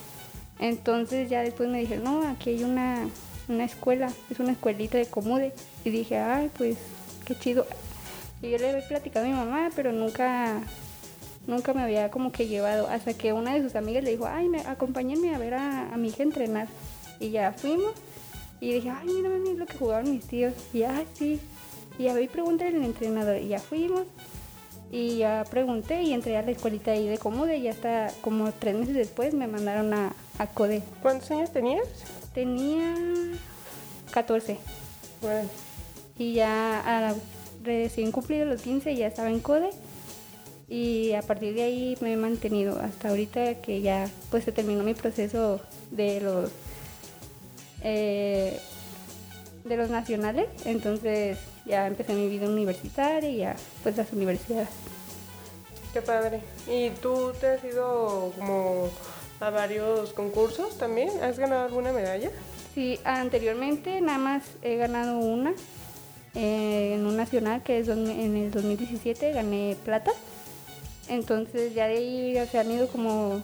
[0.58, 3.06] Entonces ya después me dijeron, no, aquí hay una,
[3.48, 5.52] una escuela, es una escuelita de Comude.
[5.84, 6.78] Y dije, ay, pues
[7.26, 7.66] qué chido.
[8.40, 10.62] Y yo le había platicado a mi mamá, pero nunca,
[11.46, 12.88] nunca me había como que llevado.
[12.88, 15.96] Hasta que una de sus amigas le dijo, ay, me, acompáñenme a ver a, a
[15.98, 16.68] mi hija entrenar.
[17.20, 17.92] Y ya fuimos.
[18.60, 20.54] Y dije, ay, mira, mami, lo que jugaban mis tíos.
[20.72, 21.40] Y ay, sí.
[21.98, 23.36] Y a ver, pregúntale al entrenador.
[23.36, 24.06] Y ya fuimos.
[24.90, 28.76] Y ya pregunté y entré a la escuelita ahí de Comude y hasta como tres
[28.76, 30.82] meses después me mandaron a, a CODE.
[31.02, 31.86] ¿Cuántos años tenías?
[32.32, 32.94] Tenía
[34.12, 34.58] 14
[35.20, 35.48] Bueno,
[36.16, 37.14] y ya a
[37.64, 39.70] recién cumplido los 15 ya estaba en CODE
[40.68, 44.84] y a partir de ahí me he mantenido hasta ahorita que ya pues se terminó
[44.84, 46.50] mi proceso de los
[47.82, 48.58] eh,
[49.64, 54.68] de los nacionales entonces ya empecé mi vida universitaria y ya pues las universidades
[55.94, 56.40] qué padre.
[56.66, 58.90] ¿Y tú te has ido como
[59.38, 61.08] a varios concursos también?
[61.22, 62.30] ¿Has ganado alguna medalla?
[62.74, 65.52] sí anteriormente nada más he ganado una
[66.34, 70.10] eh, en un nacional que es en el 2017 gané plata
[71.08, 73.40] entonces ya de ahí se han ido como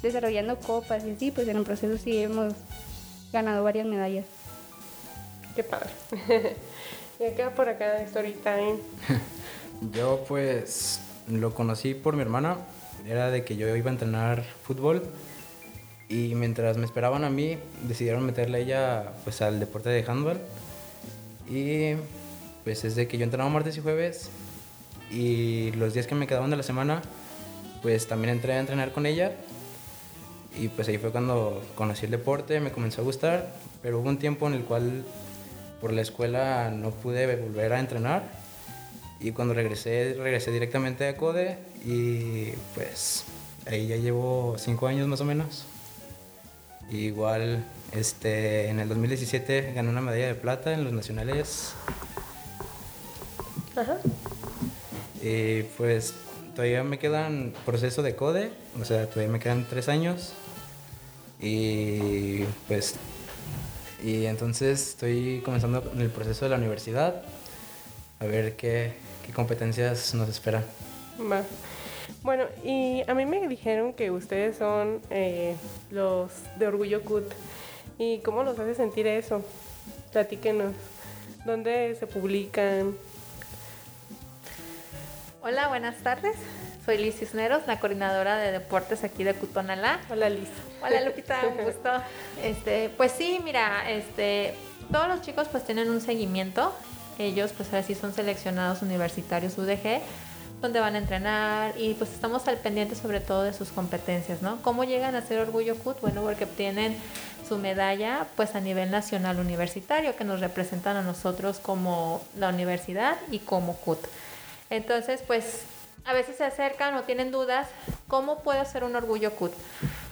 [0.00, 2.54] desarrollando copas y así pues en el proceso sí hemos
[3.32, 4.26] ganado varias medallas
[5.58, 5.90] Qué padre.
[7.20, 8.78] y acá por acá, Story Time.
[9.92, 12.58] Yo pues lo conocí por mi hermana,
[13.06, 15.02] era de que yo iba a entrenar fútbol
[16.08, 20.40] y mientras me esperaban a mí decidieron meterle ella pues al deporte de handball.
[21.48, 21.94] Y
[22.64, 24.30] pues es de que yo entrenaba martes y jueves
[25.10, 27.02] y los días que me quedaban de la semana
[27.82, 29.32] pues también entré a entrenar con ella.
[30.58, 34.18] Y pues ahí fue cuando conocí el deporte, me comenzó a gustar, pero hubo un
[34.18, 35.04] tiempo en el cual
[35.80, 38.22] por la escuela no pude volver a entrenar
[39.20, 43.24] y cuando regresé, regresé directamente a CODE y pues
[43.66, 45.64] ahí ya llevo cinco años más o menos.
[46.90, 51.74] Y igual este, en el 2017 gané una medalla de plata en los nacionales
[53.76, 53.98] Ajá.
[55.20, 56.14] y pues
[56.54, 60.32] todavía me quedan proceso de CODE, o sea, todavía me quedan tres años.
[61.40, 62.96] Y pues,
[64.02, 67.22] y entonces estoy comenzando en el proceso de la universidad,
[68.20, 68.92] a ver qué,
[69.26, 70.64] qué competencias nos esperan.
[71.20, 71.42] Va.
[72.22, 75.56] Bueno, y a mí me dijeron que ustedes son eh,
[75.90, 77.24] los de Orgullo CUT.
[77.98, 79.44] ¿Y cómo los hace sentir eso?
[80.12, 80.72] Platíquenos.
[81.44, 82.96] ¿Dónde se publican?
[85.42, 86.36] Hola, buenas tardes.
[86.84, 90.00] Soy Liz Cisneros, la coordinadora de deportes aquí de Cutonalá.
[90.10, 90.48] Hola Liz.
[90.80, 91.90] Hola Lupita, un gusto.
[92.42, 94.54] Este, pues sí, mira, este,
[94.92, 96.72] todos los chicos pues tienen un seguimiento.
[97.18, 100.00] Ellos pues ahora sí son seleccionados universitarios UDG,
[100.60, 104.62] donde van a entrenar y pues estamos al pendiente sobre todo de sus competencias, ¿no?
[104.62, 106.00] ¿Cómo llegan a ser Orgullo CUT?
[106.00, 106.96] Bueno, porque obtienen
[107.48, 113.16] su medalla pues a nivel nacional universitario que nos representan a nosotros como la universidad
[113.32, 113.98] y como CUT.
[114.70, 115.62] Entonces, pues
[116.04, 117.68] a veces se acercan o tienen dudas,
[118.06, 119.52] ¿cómo puedo hacer un orgullo CUT?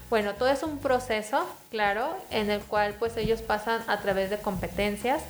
[0.09, 4.39] Bueno, todo es un proceso, claro, en el cual pues ellos pasan a través de
[4.39, 5.21] competencias.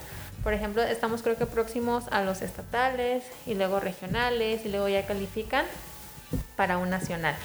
[0.43, 5.07] Por ejemplo, estamos creo que próximos a los estatales y luego regionales y luego ya
[5.07, 5.65] califican
[6.55, 7.35] para un nacional.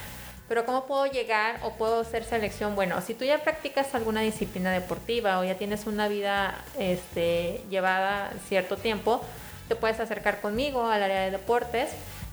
[0.47, 2.75] Pero ¿cómo puedo llegar o puedo hacer selección?
[2.75, 8.31] Bueno, si tú ya practicas alguna disciplina deportiva o ya tienes una vida este, llevada
[8.47, 9.23] cierto tiempo,
[9.69, 11.89] te puedes acercar conmigo al área de deportes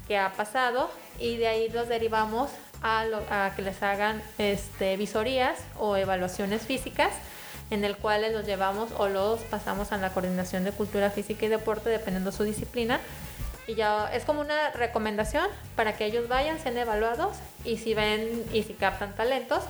[0.09, 2.49] que ha pasado y de ahí los derivamos
[2.81, 3.23] a, lo-
[3.55, 7.11] que les hagan este, visorías o evaluaciones físicas
[7.71, 11.49] en el cual los llevamos o los pasamos a la coordinación de cultura física y
[11.49, 12.99] deporte dependiendo su disciplina.
[13.67, 18.43] Y ya es como una recomendación para que ellos vayan, sean evaluados y si ven
[18.51, 19.61] y si captan talentos,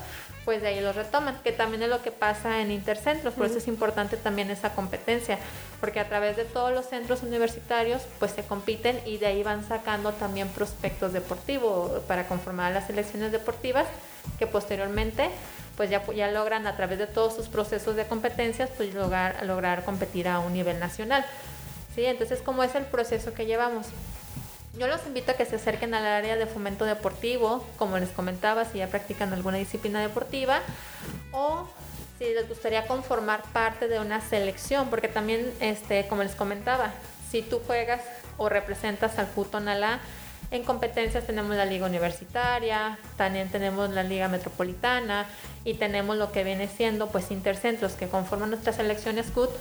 [0.49, 3.59] pues de ahí los retoman, que también es lo que pasa en intercentros, por eso
[3.59, 5.37] es importante también esa competencia,
[5.79, 9.63] porque a través de todos los centros universitarios pues se compiten y de ahí van
[9.67, 13.85] sacando también prospectos deportivos para conformar las selecciones deportivas
[14.39, 15.29] que posteriormente
[15.77, 19.83] pues ya, ya logran a través de todos sus procesos de competencias pues lograr, lograr
[19.83, 21.23] competir a un nivel nacional.
[21.93, 22.05] ¿sí?
[22.05, 23.85] Entonces, ¿cómo es el proceso que llevamos?
[24.77, 28.65] Yo los invito a que se acerquen al área de fomento deportivo, como les comentaba,
[28.65, 30.61] si ya practican alguna disciplina deportiva,
[31.31, 31.67] o
[32.19, 36.93] si les gustaría conformar parte de una selección, porque también, este, como les comentaba,
[37.31, 38.01] si tú juegas
[38.37, 39.99] o representas al Futonalá,
[40.51, 45.27] en competencias tenemos la liga universitaria, también tenemos la liga metropolitana
[45.63, 49.51] y tenemos lo que viene siendo pues intercentros que conforman nuestras selecciones CUT.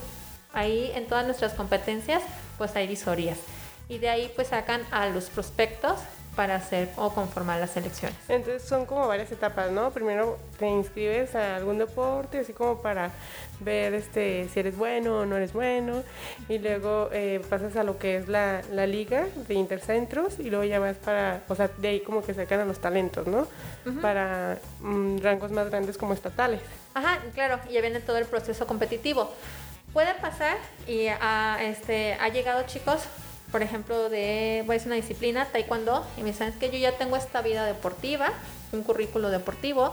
[0.55, 2.23] Ahí en todas nuestras competencias
[2.57, 3.37] pues hay visorías
[3.89, 5.99] y de ahí pues sacan a los prospectos
[6.39, 8.17] para hacer o conformar las selecciones.
[8.29, 9.91] Entonces son como varias etapas, ¿no?
[9.91, 13.11] Primero te inscribes a algún deporte, así como para
[13.59, 16.05] ver este si eres bueno o no eres bueno,
[16.49, 20.63] y luego eh, pasas a lo que es la, la liga de intercentros, y luego
[20.63, 23.49] ya vas para, o sea, de ahí como que sacan a los talentos, ¿no?
[24.01, 26.61] Para mm, rangos más grandes como estatales.
[26.95, 29.33] Ajá, claro, y ya viene todo el proceso competitivo.
[29.93, 33.03] Puede pasar y ha, este, ha llegado chicos
[33.51, 37.17] por ejemplo, de, voy a una disciplina, taekwondo, y me dicen, que yo ya tengo
[37.17, 38.31] esta vida deportiva,
[38.73, 39.93] un currículo deportivo,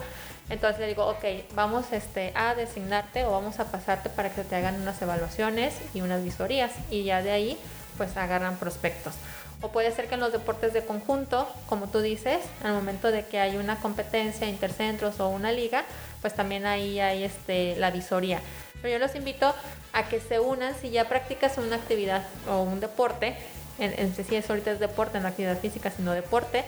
[0.50, 1.24] entonces le digo, ok,
[1.56, 6.02] vamos este, a designarte o vamos a pasarte para que te hagan unas evaluaciones y
[6.02, 7.58] unas visorías, y ya de ahí,
[7.98, 9.14] pues agarran prospectos.
[9.62, 13.26] O puede ser que en los deportes de conjunto, como tú dices, al momento de
[13.26, 15.86] que hay una competencia intercentros o una liga,
[16.22, 18.42] pues también ahí hay este, la visoría.
[18.86, 19.52] Pero yo los invito
[19.94, 23.36] a que se unan si ya practicas una actividad o un deporte,
[23.80, 26.64] en, en si es ahorita es deporte, no actividad física, sino deporte,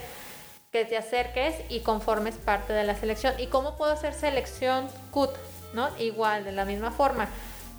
[0.71, 3.35] que te acerques y conformes parte de la selección.
[3.37, 5.29] ¿Y cómo puedo hacer selección CUT?
[5.73, 5.89] ¿no?
[5.99, 7.27] Igual, de la misma forma.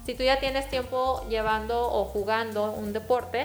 [0.06, 3.44] Si tú ya tienes tiempo llevando o jugando un deporte,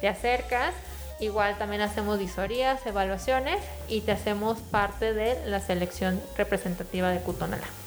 [0.00, 0.74] te acercas,
[1.20, 7.83] igual también hacemos visorías, evaluaciones y te hacemos parte de la selección representativa de Cutonala.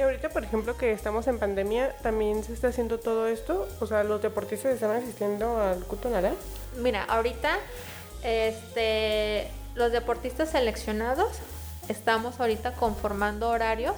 [0.00, 3.68] Y ahorita, por ejemplo, que estamos en pandemia, ¿también se está haciendo todo esto?
[3.80, 6.32] O sea, ¿los deportistas están asistiendo al Cutonala?
[6.78, 7.58] Mira, ahorita
[8.22, 11.28] este, los deportistas seleccionados
[11.88, 13.96] estamos ahorita conformando horarios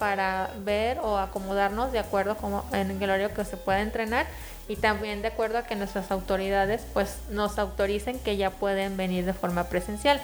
[0.00, 4.26] para ver o acomodarnos de acuerdo como en el horario que se pueda entrenar
[4.66, 9.24] y también de acuerdo a que nuestras autoridades pues nos autoricen que ya pueden venir
[9.24, 10.20] de forma presencial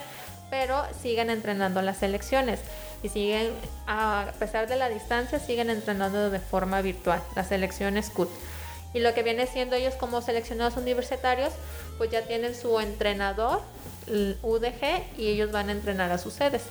[0.53, 2.61] pero siguen entrenando las selecciones
[3.03, 3.55] y siguen
[3.87, 8.29] a pesar de la distancia siguen entrenando de forma virtual las selecciones CUT
[8.93, 11.55] y lo que viene siendo ellos como seleccionados universitarios
[11.97, 13.63] pues ya tienen su entrenador
[14.43, 16.65] UDG y ellos van a entrenar a sus sedes.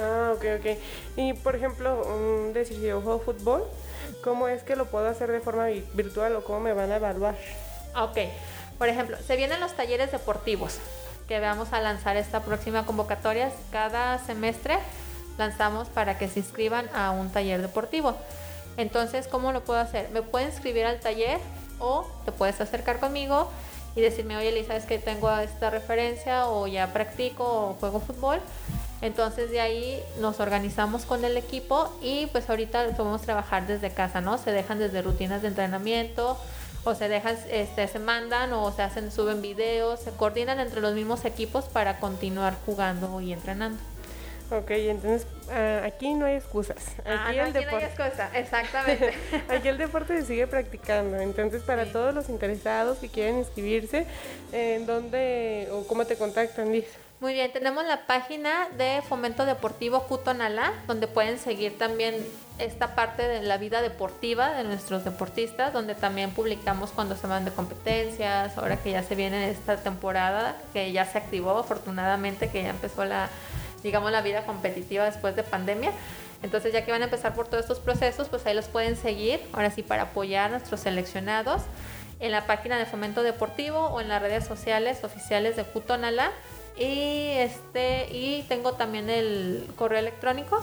[0.00, 0.78] Ah, ok, ok.
[1.16, 3.64] Y por ejemplo, um, decir, si yo juego fútbol,
[4.24, 7.34] ¿cómo es que lo puedo hacer de forma virtual o cómo me van a evaluar?
[7.94, 8.16] Ok,
[8.78, 10.78] por ejemplo, se vienen los talleres deportivos
[11.28, 13.50] que vamos a lanzar esta próxima convocatoria.
[13.72, 14.78] Cada semestre
[15.38, 18.16] lanzamos para que se inscriban a un taller deportivo.
[18.76, 20.10] Entonces, ¿cómo lo puedo hacer?
[20.10, 21.38] Me puedo inscribir al taller
[21.78, 23.50] o te puedes acercar conmigo
[23.94, 28.40] y decirme, oye Lisa, es que tengo esta referencia o ya practico o juego fútbol.
[29.02, 34.20] Entonces de ahí nos organizamos con el equipo y pues ahorita podemos trabajar desde casa,
[34.20, 34.38] ¿no?
[34.38, 36.38] Se dejan desde rutinas de entrenamiento
[36.86, 40.94] o se dejan, este, se mandan o se hacen, suben videos, se coordinan entre los
[40.94, 43.78] mismos equipos para continuar jugando y entrenando.
[44.50, 46.76] Ok, entonces uh, aquí no hay excusas.
[47.04, 47.70] Ah, aquí, ah, no, el aquí deporte...
[47.70, 49.12] no hay excusas, exactamente.
[49.48, 51.16] aquí el deporte se sigue practicando.
[51.16, 51.90] Entonces, para sí.
[51.92, 54.06] todos los interesados que quieren inscribirse,
[54.52, 56.86] ¿en dónde o cómo te contactan, Liz?
[57.18, 62.14] Muy bien, tenemos la página de Fomento Deportivo Cutonalá, donde pueden seguir también
[62.58, 67.46] esta parte de la vida deportiva de nuestros deportistas, donde también publicamos cuando se van
[67.46, 72.62] de competencias, ahora que ya se viene esta temporada, que ya se activó afortunadamente, que
[72.62, 73.30] ya empezó la
[73.82, 75.92] digamos, la vida competitiva después de pandemia.
[76.42, 79.40] Entonces, ya que van a empezar por todos estos procesos, pues ahí los pueden seguir,
[79.52, 81.62] ahora sí, para apoyar a nuestros seleccionados
[82.20, 86.30] en la página de Fomento Deportivo o en las redes sociales oficiales de Cutonala.
[86.78, 90.60] Y, este, y tengo también el correo electrónico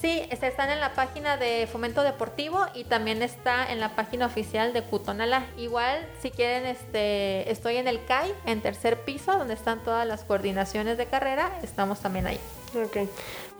[0.01, 4.73] Sí, están en la página de Fomento Deportivo y también está en la página oficial
[4.73, 5.45] de Cutonala.
[5.57, 10.23] Igual, si quieren, este, estoy en el CAI, en tercer piso, donde están todas las
[10.23, 11.57] coordinaciones de carrera.
[11.63, 12.39] Estamos también ahí.
[12.75, 12.97] Ok.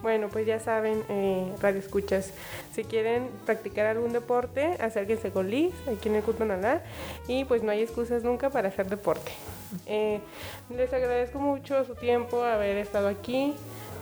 [0.06, 2.30] Bueno, pues ya saben, eh, Radio Escuchas,
[2.72, 6.80] si quieren practicar algún deporte, acérquense con Liz, aquí en el Cutonala.
[7.26, 9.32] Y pues no hay excusas nunca para hacer deporte.
[9.86, 10.20] Eh,
[10.70, 13.54] les agradezco mucho su tiempo, haber estado aquí.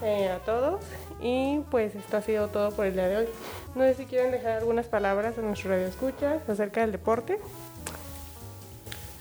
[0.03, 0.83] Eh, a todos
[1.23, 3.27] y pues esto ha sido todo por el día de hoy.
[3.75, 7.39] No sé si quieren dejar algunas palabras a nuestro radio escuchas acerca del deporte.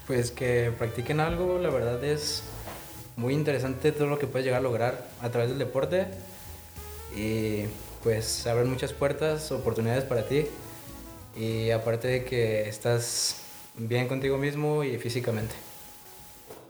[0.05, 2.43] Pues que practiquen algo, la verdad es
[3.15, 6.07] muy interesante todo lo que puedes llegar a lograr a través del deporte
[7.15, 7.65] y
[8.03, 10.47] pues abren muchas puertas, oportunidades para ti
[11.35, 13.41] y aparte de que estás
[13.75, 15.55] bien contigo mismo y físicamente.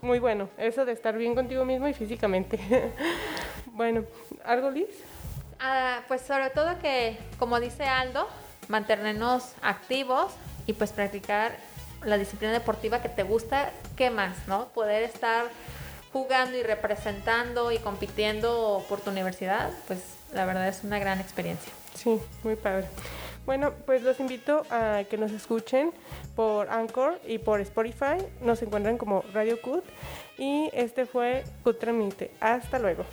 [0.00, 2.58] Muy bueno, eso de estar bien contigo mismo y físicamente.
[3.72, 4.04] bueno,
[4.44, 4.88] ¿algo Liz?
[5.58, 8.28] Ah, pues sobre todo que, como dice Aldo,
[8.68, 10.32] mantenernos activos
[10.66, 11.56] y pues practicar
[12.04, 14.36] la disciplina deportiva que te gusta, ¿qué más?
[14.46, 14.68] ¿No?
[14.68, 15.46] Poder estar
[16.12, 20.00] jugando y representando y compitiendo por tu universidad, pues
[20.34, 21.72] la verdad es una gran experiencia.
[21.94, 22.86] Sí, muy padre.
[23.46, 25.92] Bueno, pues los invito a que nos escuchen
[26.34, 28.16] por Anchor y por Spotify.
[28.40, 29.84] Nos encuentran como Radio Cut.
[30.38, 32.30] Y este fue Cut Transmite.
[32.40, 33.04] Hasta luego.